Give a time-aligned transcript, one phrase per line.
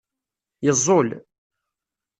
[0.65, 1.09] Yeẓẓul.